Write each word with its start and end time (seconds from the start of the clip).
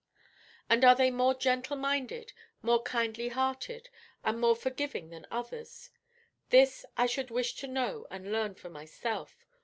and 0.67 0.83
are 0.83 0.95
they 0.95 1.11
more 1.11 1.35
gentle 1.35 1.75
minded, 1.77 2.33
more 2.63 2.81
kindly 2.81 3.27
hearted, 3.29 3.87
and 4.23 4.41
more 4.41 4.55
forgiving 4.55 5.11
than 5.11 5.27
others? 5.29 5.91
This 6.49 6.87
I 6.97 7.05
should 7.05 7.29
wish 7.29 7.53
to 7.57 7.67
know 7.67 8.07
and 8.09 8.31
learn 8.31 8.55
for 8.55 8.71
myself. 8.71 9.45